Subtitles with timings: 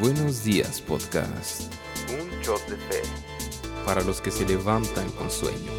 [0.00, 1.70] Buenos días podcast.
[2.08, 3.02] Un shot de fe.
[3.84, 5.72] Para los que se levantan con sueño.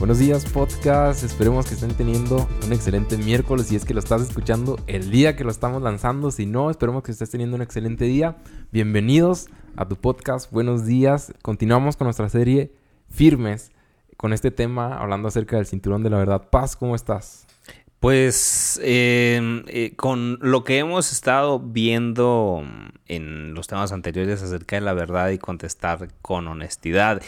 [0.00, 4.22] Buenos días podcast, esperemos que estén teniendo un excelente miércoles si es que lo estás
[4.22, 8.06] escuchando el día que lo estamos lanzando, si no, esperemos que estés teniendo un excelente
[8.06, 8.38] día.
[8.72, 9.46] Bienvenidos
[9.76, 11.32] a tu podcast, buenos días.
[11.42, 12.79] Continuamos con nuestra serie
[13.10, 13.72] Firmes
[14.16, 16.48] con este tema hablando acerca del cinturón de la verdad.
[16.50, 17.46] Paz, ¿cómo estás?
[18.00, 22.64] Pues em, eh, con lo que hemos estado viendo
[23.10, 27.20] en los temas anteriores acerca de la verdad y contestar con honestidad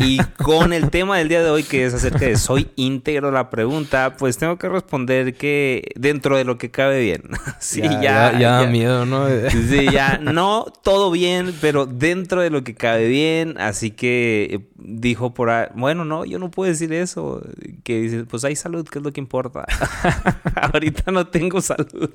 [0.00, 3.50] y con el tema del día de hoy que es acerca de soy íntegro la
[3.50, 7.22] pregunta, pues tengo que responder que dentro de lo que cabe bien.
[7.60, 9.28] sí, ya, ya, da miedo, ¿no?
[9.50, 14.60] sí, ya no todo bien, pero dentro de lo que cabe bien, así que eh,
[14.76, 17.42] dijo por ahí, bueno, no, yo no puedo decir eso,
[17.84, 19.66] que dice, pues hay salud, que es lo que importa.
[20.54, 22.10] Ahorita no tengo salud.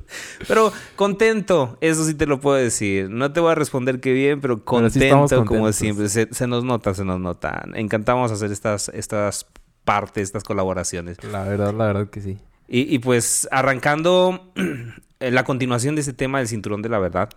[0.48, 3.10] Pero contento, eso sí te lo puedo decir.
[3.10, 6.10] No te voy a responder que bien, pero contento como siempre.
[6.10, 7.64] Se, nos nota, se nos nota.
[7.74, 9.48] Encantamos hacer estas, estas
[9.84, 11.24] partes, estas colaboraciones.
[11.24, 12.38] La verdad, la verdad que sí.
[12.68, 14.54] Y, y pues arrancando
[15.20, 17.30] la continuación de ese tema del cinturón de la verdad,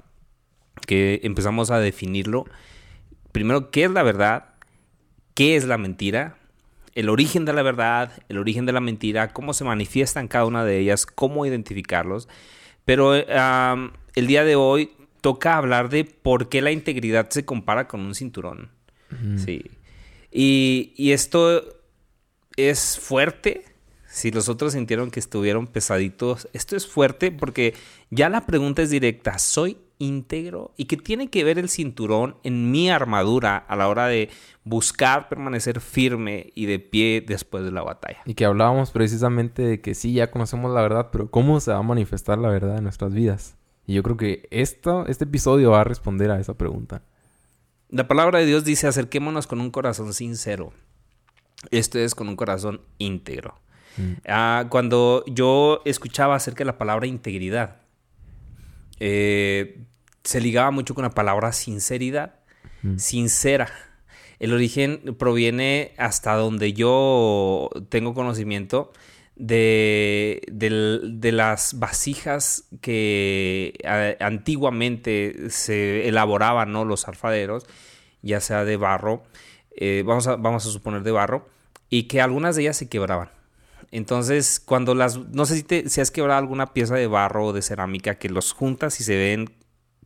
[0.87, 2.45] que empezamos a definirlo.
[3.33, 4.55] Primero, ¿qué es la verdad?
[5.35, 6.37] ¿Qué es la mentira?
[6.95, 10.65] El origen de la verdad, el origen de la mentira, cómo se manifiestan cada una
[10.65, 12.29] de ellas, cómo identificarlos.
[12.85, 18.01] Pero el día de hoy toca hablar de por qué la integridad se compara con
[18.01, 18.71] un cinturón.
[19.37, 19.71] Sí.
[20.31, 21.63] Y, y, esto
[22.57, 23.65] es fuerte.
[24.09, 27.75] Si los otros sintieron que estuvieron pesaditos, esto es fuerte porque
[28.11, 29.39] ya la pregunta es directa.
[29.39, 34.07] ¿Soy íntegro y que tiene que ver el cinturón en mi armadura a la hora
[34.07, 34.31] de
[34.65, 38.19] buscar permanecer firme y de pie después de la batalla.
[38.27, 41.79] Y que hablábamos precisamente de que sí, ya conocemos la verdad, pero ¿cómo se va
[41.79, 43.57] a manifestar la verdad en nuestras vidas?
[43.87, 47.03] Y yo creo que esto, este episodio va a responder a esa pregunta.
[47.91, 50.73] La palabra de Dios dice, acerquémonos con un corazón sincero.
[51.71, 53.55] Esto es con un corazón íntegro.
[53.97, 54.13] Mm.
[54.27, 57.83] Ah, cuando yo escuchaba acerca de la palabra integridad,
[59.01, 59.85] eh,
[60.25, 62.35] se ligaba mucho con la palabra sinceridad,
[62.83, 62.99] mm.
[62.99, 63.71] sincera.
[64.41, 68.93] El origen proviene hasta donde yo tengo conocimiento
[69.37, 70.43] de,
[71.33, 73.75] las vasijas que
[74.21, 76.85] antiguamente se elaboraban ¿no?
[76.85, 77.67] los alfaderos,
[78.23, 79.23] ya sea de barro,
[79.77, 81.49] eh, vamos, a, vamos a suponer de barro,
[81.91, 83.31] y que algunas de ellas se quebraban.
[83.91, 87.53] Entonces, cuando las, no sé si, te, si has quebrado alguna pieza de barro o
[87.53, 89.51] de cerámica que los juntas y se ven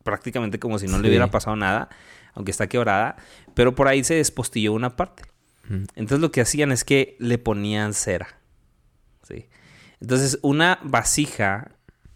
[0.09, 1.89] prácticamente como si no le hubiera pasado nada,
[2.33, 3.15] aunque está quebrada,
[3.53, 5.23] pero por ahí se despostilló una parte.
[5.69, 8.39] Entonces lo que hacían es que le ponían cera.
[9.21, 9.47] ¿sí?
[10.01, 11.73] Entonces una vasija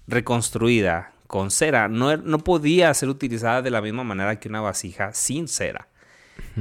[0.08, 5.14] reconstruida con cera no, no podía ser utilizada de la misma manera que una vasija
[5.14, 5.88] sin cera.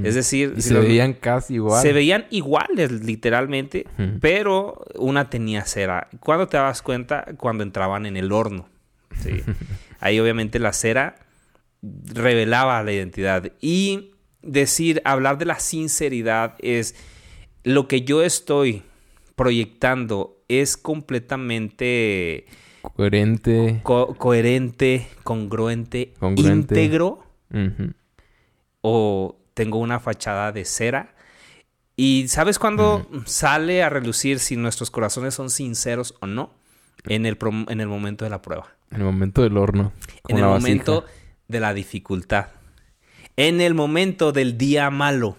[0.03, 1.83] Es decir, se veían casi igual.
[1.83, 3.87] Se veían iguales, literalmente,
[4.21, 6.09] pero una tenía cera.
[6.21, 7.27] ¿Cuándo te dabas cuenta?
[7.39, 8.69] Cuando entraban en el horno.
[10.01, 11.17] Ahí, obviamente, la cera
[11.83, 13.53] revelaba la identidad.
[13.61, 14.13] Y
[14.43, 16.95] decir, hablar de la sinceridad es
[17.65, 18.83] lo que yo estoy
[19.37, 22.47] proyectando es completamente
[22.83, 27.25] coherente, coherente, congruente, íntegro
[28.81, 31.15] o tengo una fachada de cera.
[31.95, 36.55] ¿Y sabes cuándo sale a relucir si nuestros corazones son sinceros o no?
[37.07, 37.37] En el,
[37.69, 38.69] en el momento de la prueba.
[38.91, 39.93] En el momento del horno.
[40.29, 41.05] En el momento
[41.49, 42.49] de la dificultad.
[43.37, 45.37] En el momento del día malo.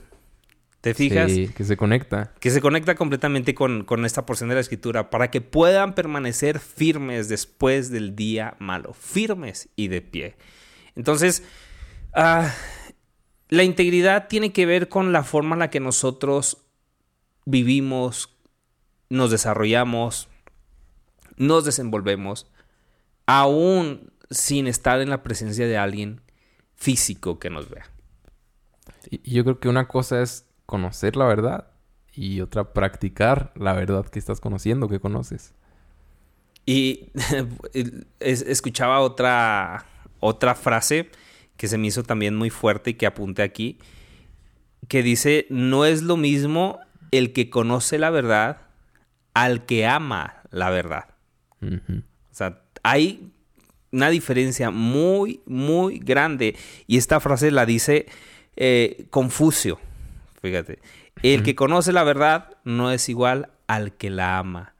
[0.81, 1.31] ¿Te fijas?
[1.31, 2.33] Sí, que se conecta.
[2.41, 7.29] Que se conecta completamente con, esta porción de la escritura para que puedan permanecer firmes
[7.29, 8.93] después del día malo.
[8.93, 10.35] Firmes y de pie.
[10.97, 11.43] Entonces,
[12.13, 12.53] ah,
[13.47, 16.57] la integridad tiene que ver con la forma en la que nosotros
[17.45, 18.35] vivimos,
[19.09, 20.27] nos desarrollamos,
[21.37, 22.47] nos desenvolvemos,
[23.25, 26.21] aún sin estar en la presencia de alguien
[26.75, 27.85] físico que nos vea.
[29.09, 31.67] Y yo creo que una cosa es conocer la verdad
[32.13, 35.53] y otra practicar la verdad que estás conociendo, que conoces.
[36.65, 37.11] Y
[38.19, 39.85] escuchaba otra,
[40.19, 41.09] otra frase
[41.57, 43.77] que se me hizo también muy fuerte y que apunté aquí,
[44.87, 46.79] que dice, no es lo mismo
[47.11, 48.61] el que conoce la verdad
[49.33, 51.12] al que ama la verdad.
[51.63, 53.31] O sea, hay
[53.91, 56.55] una diferencia muy, muy grande.
[56.87, 58.07] Y esta frase la dice
[58.55, 59.79] eh, Confucio.
[60.41, 60.79] Fíjate.
[61.21, 64.73] El que conoce la verdad no es igual al que la ama.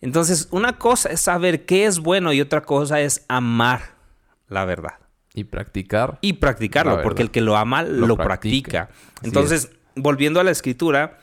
[0.00, 3.94] Entonces, una cosa es saber qué es bueno y otra cosa es amar
[4.48, 4.98] la verdad.
[5.34, 6.18] Y practicar.
[6.20, 8.88] Y practicarlo, porque el que lo ama lo, practica.
[9.22, 11.18] Entonces, volviendo a la escritura,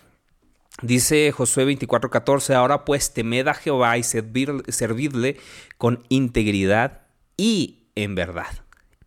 [0.82, 5.38] dice Josué 24:14, ahora pues temed a Jehová y servidle
[5.78, 7.02] con integridad
[7.38, 8.48] y en verdad.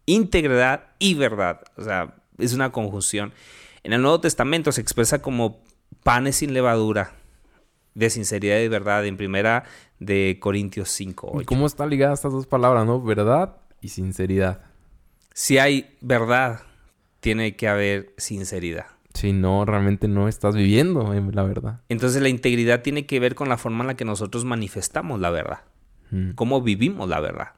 [0.06, 1.62] Integridad y verdad.
[1.76, 3.32] O sea, es una conjunción.
[3.82, 5.62] En el Nuevo Testamento se expresa como
[6.02, 7.12] panes sin levadura,
[7.94, 9.64] de sinceridad y verdad, en primera
[9.98, 11.40] de Corintios 5.
[11.40, 13.00] ¿Y cómo están ligadas estas dos palabras, no?
[13.00, 14.62] Verdad y sinceridad.
[15.32, 16.60] Si hay verdad,
[17.20, 18.86] tiene que haber sinceridad.
[19.14, 21.80] Si no, realmente no estás viviendo la verdad.
[21.88, 25.30] Entonces la integridad tiene que ver con la forma en la que nosotros manifestamos la
[25.30, 25.60] verdad.
[26.10, 26.32] Mm.
[26.32, 27.52] Cómo vivimos la verdad.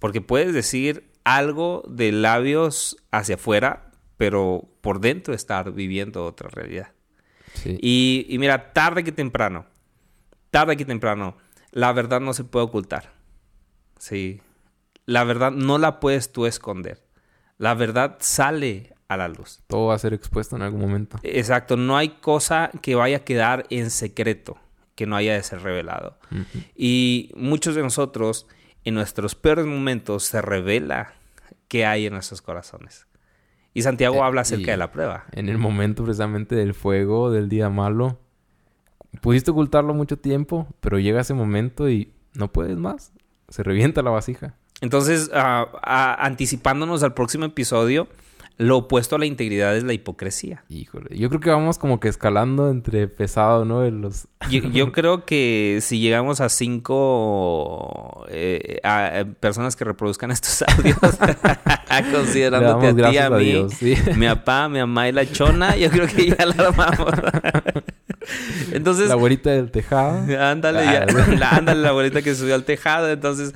[0.00, 6.92] Porque puedes decir algo de labios hacia afuera, pero por dentro estar viviendo otra realidad.
[7.64, 9.66] Y, y, mira, tarde que temprano,
[10.50, 11.36] tarde que temprano,
[11.72, 13.12] la verdad no se puede ocultar.
[13.98, 14.40] Sí.
[15.04, 17.02] La verdad no la puedes tú esconder.
[17.58, 19.60] La verdad sale a la luz.
[19.66, 21.18] Todo va a ser expuesto en algún momento.
[21.24, 21.76] Exacto.
[21.76, 24.56] No hay cosa que vaya a quedar en secreto
[24.94, 26.16] que no haya de ser revelado.
[26.76, 28.46] Y muchos de nosotros,
[28.84, 31.14] en nuestros peores momentos, se revela
[31.66, 33.08] qué hay en nuestros corazones.
[33.74, 35.24] Y Santiago eh, habla acerca de la prueba.
[35.32, 38.20] En el momento precisamente del fuego, del día malo,
[39.22, 43.12] pudiste ocultarlo mucho tiempo, pero llega ese momento y no puedes más.
[43.48, 44.54] Se revienta la vasija.
[44.80, 48.06] Entonces, ah, anticipándonos al próximo episodio,
[48.60, 50.64] lo opuesto a la integridad es la hipocresía.
[50.68, 53.88] Híjole, yo creo que vamos como que escalando entre pesado, ¿no?
[53.90, 54.28] los...
[54.50, 60.98] yo, creo que si llegamos a cinco eh, a, personas que reproduzcan estos audios,
[62.12, 63.66] considerándote a ti, a mí,
[64.16, 67.14] mi papá, mi mamá y la chona, yo creo que ya la armamos.
[68.72, 69.08] Entonces...
[69.08, 70.18] La abuelita del tejado.
[70.38, 71.56] Ándale, ya, ah.
[71.56, 73.54] ándale, la abuelita que subió al tejado, entonces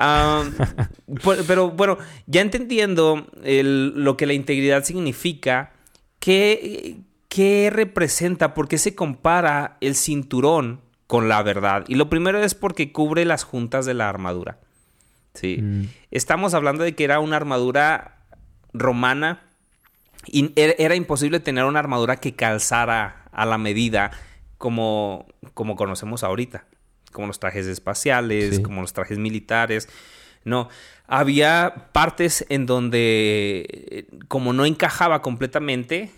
[1.46, 5.72] pero bueno, ya entendiendo lo que la integridad significa,
[6.18, 6.96] ¿qué,
[7.28, 8.54] ¿qué representa?
[8.54, 11.84] ¿Por qué se compara el cinturón con la verdad?
[11.88, 14.58] Y lo primero es porque cubre las juntas de la armadura.
[15.34, 15.58] Sí.
[15.60, 15.84] Mm.
[16.10, 18.24] Estamos hablando de que era una armadura
[18.72, 19.42] romana
[20.26, 24.10] y era imposible tener una armadura que calzara a la medida
[24.58, 26.64] como, como conocemos ahorita
[27.12, 29.88] como los trajes espaciales, como los trajes militares.
[30.44, 30.68] No,
[31.06, 36.10] había partes en donde, como no encajaba completamente,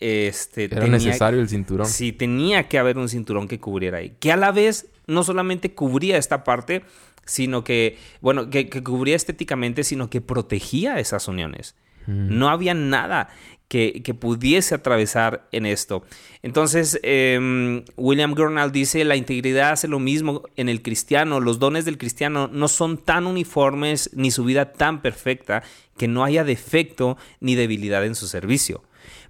[0.00, 1.86] este, era necesario el cinturón.
[1.86, 4.14] Sí, tenía que haber un cinturón que cubriera ahí.
[4.18, 6.82] Que a la vez no solamente cubría esta parte,
[7.24, 11.74] sino que, bueno, que, cubría estéticamente, sino que protegía esas uniones.
[12.08, 13.28] No había nada
[13.68, 16.02] que, pudiese atravesar en esto.
[16.42, 21.84] Entonces, em, William Gurnall dice, la integridad hace lo mismo en el cristiano, los dones
[21.84, 25.62] del cristiano no son tan uniformes ni su vida tan perfecta
[25.98, 28.82] que no haya defecto ni debilidad en su servicio.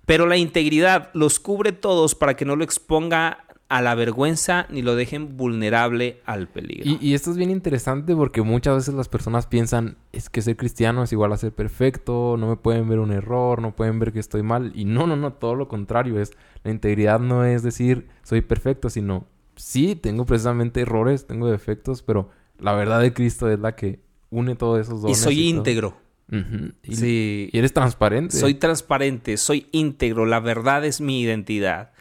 [0.06, 4.80] Pero la integridad los cubre todos para que no lo exponga a la vergüenza ni
[4.80, 6.98] lo dejen vulnerable al peligro.
[7.00, 11.02] Y, esto es bien interesante porque muchas veces las personas piensan, es que ser cristiano
[11.02, 14.20] es igual a ser perfecto, no me pueden ver un error, no pueden ver que
[14.20, 14.72] estoy mal.
[14.74, 16.32] Y no, no, no, todo lo contrario es,
[16.64, 22.30] la integridad no es decir soy perfecto, sino sí, tengo precisamente errores, tengo defectos, pero
[22.58, 25.18] la verdad de Cristo es la que une todos esos dones.
[25.18, 25.94] Y soy íntegro.
[26.82, 27.50] y, sí.
[27.52, 28.34] y eres transparente.
[28.34, 31.92] Soy transparente, soy íntegro, la verdad es mi identidad.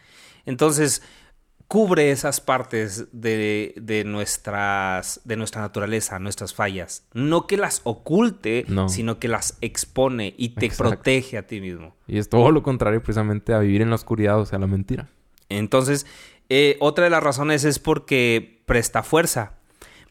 [0.46, 1.02] Entonces,
[1.68, 7.06] cubre esas partes de, nuestras, de nuestra naturaleza, nuestras fallas.
[7.14, 11.96] No que las oculte, sino que las expone y te protege a ti mismo.
[12.08, 15.10] Y es todo lo contrario precisamente a vivir en la oscuridad, o sea, la mentira.
[15.50, 16.06] Entonces,
[16.50, 19.54] eh, otra de las razones es porque presta fuerza.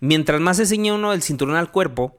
[0.00, 2.18] Mientras más se ciñe uno el cinturón al cuerpo,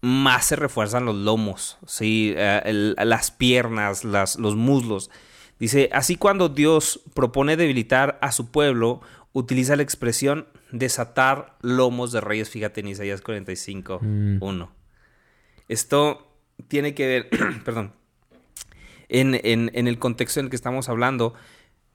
[0.00, 2.34] más se refuerzan los lomos, ¿sí?
[2.36, 5.10] Eh, las piernas, las, los muslos.
[5.58, 9.00] Dice, así cuando Dios propone debilitar a su pueblo,
[9.32, 14.40] utiliza la expresión desatar lomos de reyes, fíjate en Isaías 45, 1.
[14.40, 14.68] Mm.
[15.68, 16.32] Esto
[16.68, 17.30] tiene que ver,
[17.64, 17.92] perdón,
[19.08, 21.34] en, en, el contexto en el que estamos hablando,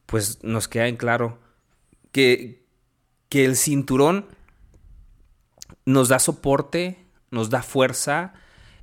[0.06, 1.40] pues nos queda en claro
[2.12, 2.64] que,
[3.30, 4.28] que el cinturón
[5.86, 8.34] nos da soporte, nos da fuerza,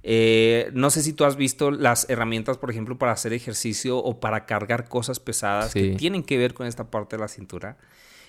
[0.07, 4.21] eh, no sé si tú has visto las herramientas, por ejemplo, para hacer ejercicio o
[4.21, 7.79] para cargar cosas pesadas que tienen que ver con esta parte de la cintura.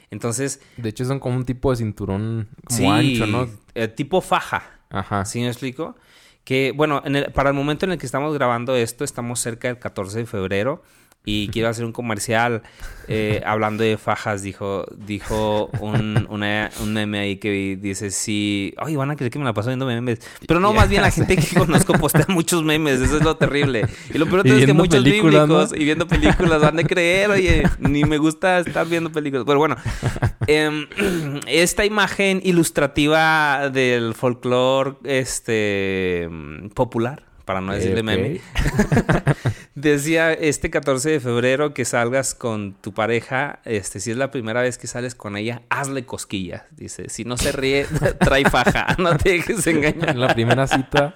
[0.10, 0.62] Entonces.
[0.77, 3.50] De hecho, son como un tipo de cinturón como ancho, ¿no?
[3.74, 4.63] Eh, tipo faja.
[4.89, 5.25] Ajá.
[5.25, 5.98] ¿Sí me explico?
[6.46, 7.03] Que, bueno,
[7.34, 10.82] para el momento en el que estamos grabando esto, estamos cerca del 14 de febrero.
[11.25, 12.62] Y quiero hacer un comercial
[13.08, 19.12] eh, hablando de fajas, dijo, dijo un, un meme ahí que dice, sí, ay, van
[19.12, 20.20] a creer que me la paso viendo memes.
[20.48, 23.86] Pero no, más bien la gente que conozco postea muchos memes, eso es lo terrible.
[24.13, 28.03] Y lo peor es que muchos bíblicos y viendo películas van a creer, oye, ni
[28.03, 29.46] me gusta estar viendo películas.
[29.46, 29.75] Pero bueno,
[30.48, 30.88] em,
[31.48, 36.29] esta imagen ilustrativa del folclore este,
[36.74, 38.42] popular para no decirle meme.
[39.75, 44.62] Decía este 14 de febrero que salgas con tu pareja, este, si es la primera
[44.62, 46.64] vez que sales con ella, hazle cosquillas.
[46.72, 47.86] Dice, si no se ríe,
[48.20, 50.10] trae faja, no te dejes engañar.
[50.10, 51.16] En la primera cita.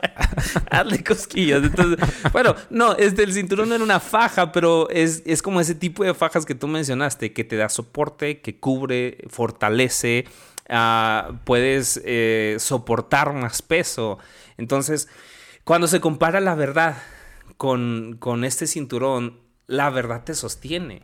[0.70, 1.64] hazle cosquillas.
[1.64, 1.98] Entonces,
[2.32, 6.04] bueno, no, este, el cinturón no era una faja, pero es, es como ese tipo
[6.04, 10.26] de fajas que tú mencionaste, que te da soporte, que cubre, fortalece,
[10.70, 14.20] uh, puedes eh, soportar más peso.
[14.58, 15.08] Entonces,
[15.70, 16.98] cuando se compara la verdad
[17.58, 21.04] con, con este cinturón, la verdad te sostiene.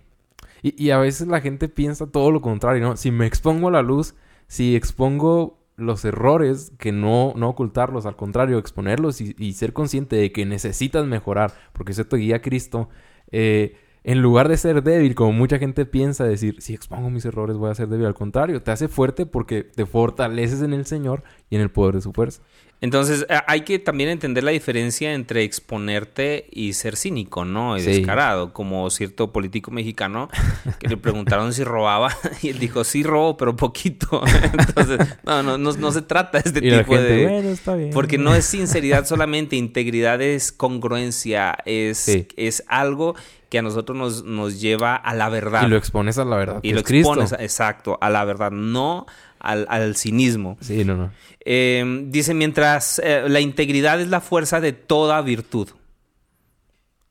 [0.64, 2.98] Y, a veces la gente piensa todo lo contrario, ¿no?
[2.98, 4.16] Si me expongo a la luz,
[4.48, 10.32] si expongo los errores, que no, no ocultarlos, al contrario, exponerlos y, ser consciente de
[10.32, 12.90] que necesitas mejorar, porque eso te guía a Cristo,
[13.32, 17.58] eh, en lugar de ser débil, como mucha gente piensa, decir, si expongo mis errores
[17.58, 21.24] voy a ser débil, al contrario, te hace fuerte porque te fortaleces en el Señor
[21.50, 22.44] y en el poder de su fuerza.
[22.82, 27.80] Entonces, hay que también entender la diferencia entre exponerte y ser cínico, ¿no?
[27.80, 30.30] Y descarado, como cierto político mexicano
[30.78, 34.22] que le preguntaron si robaba y él dijo, sí robo, pero poquito.
[34.68, 37.24] Entonces, no, no, no, se trata de este tipo de...
[37.26, 37.90] Bueno, está bien.
[37.92, 43.16] Porque no es sinceridad solamente, integridad es congruencia, es, es algo
[43.56, 45.66] que a nosotros nos, nos lleva a la verdad.
[45.66, 46.60] Y lo expones a la verdad.
[46.62, 49.06] Y lo expones, exacto, a la verdad, no
[49.40, 50.58] al, al cinismo.
[50.60, 51.14] Sí, no, no.
[51.40, 55.70] Em, dice, mientras eh, la integridad es la fuerza de toda virtud.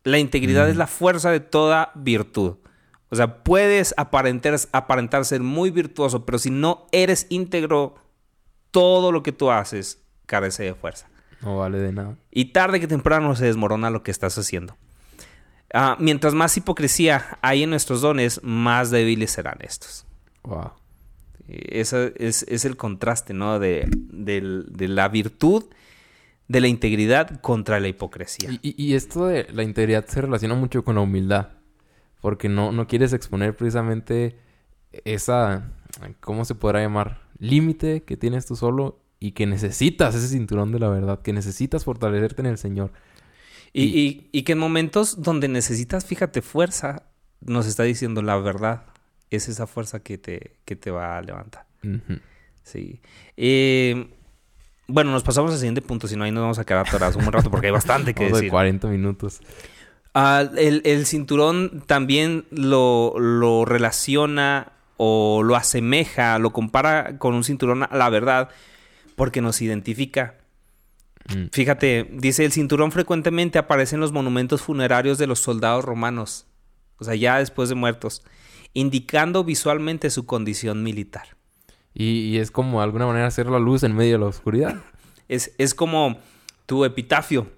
[0.02, 0.80] La integridad es mm.
[0.80, 2.56] la fuerza de toda virtud.
[3.08, 7.94] O sea, puedes aparentar, aparentar ser muy virtuoso, pero si no eres íntegro,
[8.70, 11.08] todo lo que tú haces carece de fuerza.
[11.40, 12.18] No vale de nada.
[12.30, 14.76] Y tarde que temprano se desmorona lo que estás haciendo.
[15.76, 20.06] Ah, mientras más hipocresía hay en nuestros dones, más débiles serán estos.
[20.44, 20.70] Wow.
[21.48, 23.58] Ese es, el contraste, ¿no?
[23.58, 23.88] De,
[24.78, 25.64] la virtud,
[26.46, 28.50] de la integridad contra la hipocresía.
[28.62, 31.48] Y, esto de la integridad se relaciona mucho con la humildad.
[32.20, 34.38] Porque no, no quieres exponer precisamente
[35.04, 35.72] esa,
[36.20, 37.20] ¿cómo se podrá llamar?
[37.40, 41.84] Límite que tienes tú solo y que necesitas ese cinturón de la verdad, que necesitas
[41.84, 42.92] fortalecerte en el Señor.
[43.76, 47.02] Y, y que en momentos donde necesitas, fíjate, fuerza,
[47.40, 48.84] nos está diciendo la verdad
[49.30, 51.66] es esa fuerza que te, que te va a levantar.
[52.62, 53.00] Sí.
[53.36, 54.08] Eh,
[54.86, 57.30] bueno, nos pasamos al siguiente punto, si no ahí nos vamos a quedar atorados un
[57.30, 58.44] rato porque hay bastante que decir.
[58.44, 59.40] De 40 minutos.
[60.14, 67.82] Ah, el, cinturón también lo, lo, relaciona o lo asemeja, lo compara con un cinturón
[67.82, 68.48] a la verdad
[69.16, 70.36] porque nos identifica.
[71.28, 71.46] Mm.
[71.52, 76.46] Fíjate, dice, el cinturón frecuentemente aparece en los monumentos funerarios de los soldados romanos,
[76.98, 78.22] o sea, ya después de muertos
[78.74, 81.36] indicando visualmente su condición militar.
[81.94, 84.76] Y, es como de alguna manera hacer la luz en medio de la oscuridad.
[85.26, 86.18] Es, es como
[86.66, 87.50] tu epitafio.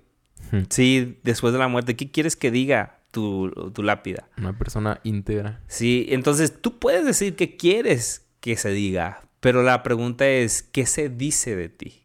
[0.68, 1.96] Sí, después de la muerte.
[1.96, 4.28] ¿Qué quieres que diga tu, tu lápida?
[4.38, 5.60] Una persona íntegra.
[5.66, 10.86] Sí, entonces tú puedes decir qué quieres que se diga, pero la pregunta es, ¿qué
[10.86, 12.04] se dice de ti?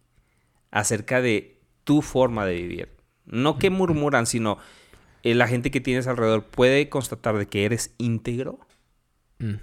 [0.72, 1.51] Acerca de
[1.84, 2.90] tu forma de vivir.
[3.26, 4.58] No que murmuran, sino
[5.24, 8.60] eh, la gente que tienes alrededor puede constatar de que eres íntegro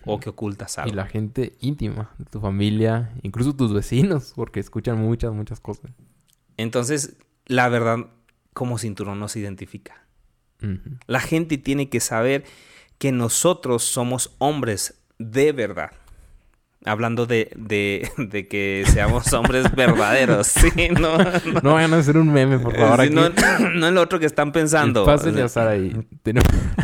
[0.04, 0.92] o que ocultas algo.
[0.92, 5.92] Y la gente íntima de tu familia, incluso tus vecinos, porque escuchan muchas, muchas cosas.
[6.56, 8.08] Entonces, la verdad,
[8.52, 10.04] como cinturón nos identifica.
[11.06, 12.42] La gente tiene que saber
[12.98, 15.92] que nosotros somos hombres de verdad.
[16.84, 20.70] Hablando de, de, de, que seamos hombres verdaderos, ¿sí?
[20.98, 21.60] No, no.
[21.62, 23.00] no vayan a hacer un meme, por favor.
[23.00, 23.12] aquí.
[23.12, 23.28] No,
[23.74, 25.04] no, en lo otro que están pensando.
[25.04, 25.92] Pásenle a Sara ahí.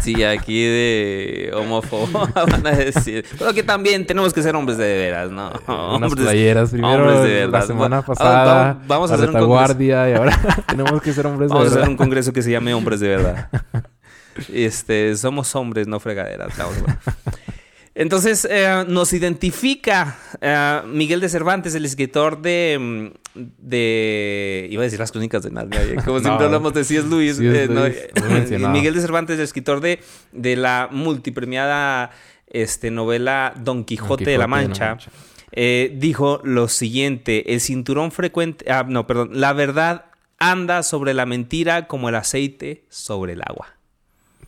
[0.02, 3.24] Sí, aquí de homófobo van a decir.
[3.38, 5.52] Pero que también tenemos que ser hombres de veras, ¿no?
[5.94, 7.60] Unas playeras primero hombres de verdad.
[7.60, 8.78] la semana pasada.
[8.86, 9.80] Vamos, a hacer un congreso.
[9.80, 11.64] y ahora tenemos que ser hombres de verdad.
[11.64, 13.48] Vamos a hacer un congreso que se llame Hombres de Verdad.
[14.52, 16.56] Este, somos hombres, no fregaderas.
[16.58, 16.76] Vamos,
[17.94, 24.66] entonces eh, nos identifica eh, Miguel de Cervantes, el escritor de, mm, de...
[24.70, 27.08] Iba a decir las crónicas de nadie, como siempre hablamos de C.S.
[27.08, 27.38] Lewis.
[27.40, 27.68] Eh,
[28.72, 30.00] Miguel de Cervantes, el escritor de,
[30.32, 32.10] de la multipremiada
[32.48, 34.98] este, novela Don Quijote, de la Mancha.
[35.52, 40.06] dijo lo siguiente, el cinturón frecuente, ah, no, perdón, la verdad
[40.38, 43.68] anda sobre la mentira como el aceite sobre el agua.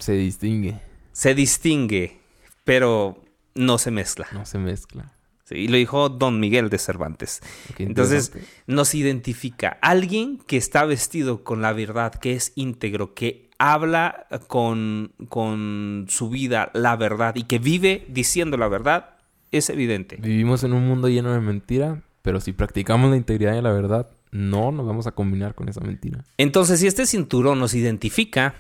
[0.00, 0.74] Se distingue.
[1.12, 2.18] se distingue,
[2.64, 3.22] pero
[3.56, 4.26] no se mezcla.
[4.32, 5.12] No se mezcla.
[5.44, 7.40] Sí, y lo dijo Don Miguel de Cervantes.
[7.78, 8.32] Entonces
[8.66, 15.12] nos identifica alguien que está vestido con la verdad, que es íntegro, que habla con,
[15.28, 19.16] con su vida la verdad y que vive diciendo la verdad,
[19.52, 20.16] es evidente.
[20.16, 24.08] Vivimos en un mundo lleno de mentira, pero si practicamos la integridad y la verdad,
[24.32, 26.24] no nos vamos a combinar con esa mentira.
[26.38, 28.54] Entonces, si este cinturón nos identifica,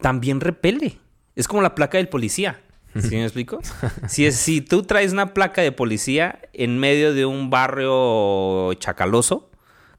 [0.00, 0.98] también repele.
[1.34, 2.60] Es como la placa del policía.
[3.00, 3.60] ¿Sí me explico?
[4.08, 9.50] Si, es- si tú traes una placa de policía en medio de un barrio chacaloso,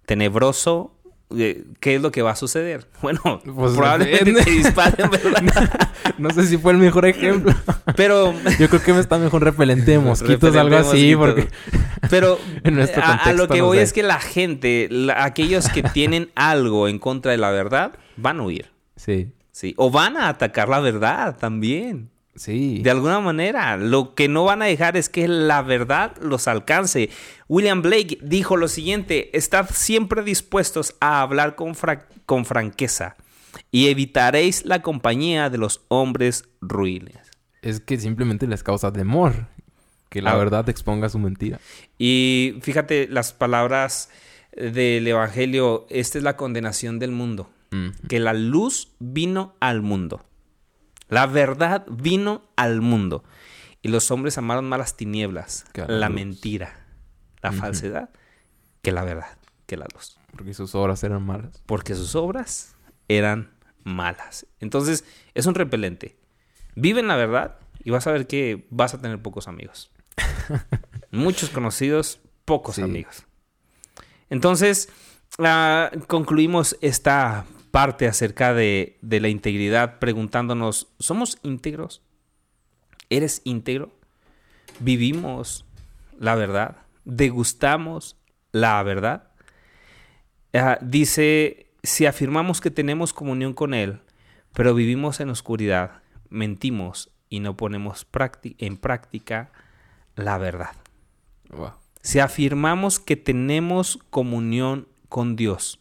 [0.05, 0.93] tenebroso,
[1.35, 2.87] eh, ¿qué es lo que va a suceder?
[3.01, 5.09] Bueno, Pues probablemente te disparen.
[6.17, 7.53] No sé si fue el mejor ejemplo.
[7.95, 8.33] Pero...
[8.59, 11.45] Yo creo que me está mejor repelente de mosquitos, Repelente algo así, mosquitos.
[11.45, 13.83] porque Pero En a- lo que no voy sé.
[13.83, 18.39] es que la gente, la- aquellos que tienen algo en contra de la verdad, van
[18.39, 18.71] a huir.
[18.95, 19.73] sí, ¿sí?
[19.77, 22.09] O van a atacar la verdad también.
[22.37, 22.79] Sí.
[22.81, 27.09] De alguna manera, lo que no van a dejar es que la verdad los alcance.
[27.49, 33.17] William Blake dijo lo siguiente, estad siempre dispuestos a hablar con, fra- con franqueza
[33.71, 37.17] y evitaréis la compañía de los hombres ruines.
[37.61, 39.47] Es que simplemente les causa temor
[40.09, 40.37] que la Ah.
[40.37, 41.59] verdad exponga su mentira.
[41.97, 44.09] Y fíjate las palabras
[44.55, 47.89] del Evangelio, esta es la condenación del mundo, Mm.
[48.07, 50.23] que la luz vino al mundo.
[51.07, 53.23] La verdad vino al mundo.
[53.81, 56.85] Y los hombres amaron más las tinieblas, la mentira,
[57.41, 58.09] la falsedad,
[58.81, 60.17] que la verdad, que la luz.
[60.31, 61.61] Porque sus obras eran malas.
[61.65, 62.75] Porque sus obras
[63.07, 63.51] eran
[63.83, 64.45] malas.
[64.59, 66.17] Entonces, es un repelente.
[66.75, 69.91] Vive en la verdad y vas a ver que vas a tener pocos amigos.
[71.11, 72.81] Muchos conocidos, pocos Sí.
[72.81, 73.23] amigos.
[74.29, 74.89] Entonces,
[75.39, 82.01] ah, concluimos esta parte acerca de, de la integridad preguntándonos, ¿somos íntegros?
[83.09, 83.91] ¿Eres íntegro?
[84.79, 85.65] ¿Vivimos
[86.19, 86.77] la verdad?
[87.05, 88.17] ¿Degustamos
[88.51, 89.29] la verdad?
[90.53, 94.01] Ah, dice, si afirmamos que tenemos comunión con Él,
[94.53, 98.07] pero vivimos en oscuridad, mentimos y no ponemos
[98.57, 99.51] en práctica
[100.15, 100.71] la verdad.
[101.49, 101.73] Wow.
[102.01, 105.79] Si afirmamos que tenemos comunión con Dios,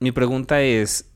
[0.00, 1.10] mi pregunta es,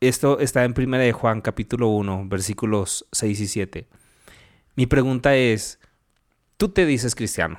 [0.00, 3.88] esto está en 1 de Juan capítulo 1, versículos 6 y 7.
[4.76, 5.78] Mi pregunta es,
[6.56, 7.58] tú te dices cristiano,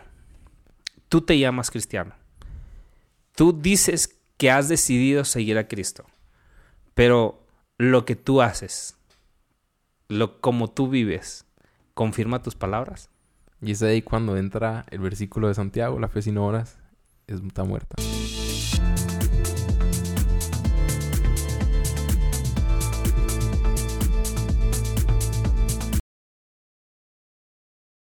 [1.09, 2.13] tú te llamas cristiano,
[3.35, 6.05] tú dices que has decidido seguir a Cristo,
[6.93, 7.41] pero
[7.77, 8.97] lo que tú haces,
[10.07, 11.45] lo como tú vives,
[11.93, 13.09] confirma tus palabras.
[13.61, 16.77] Y es ahí cuando entra el versículo de Santiago, la fe sin obras
[17.27, 17.95] es- está muerta.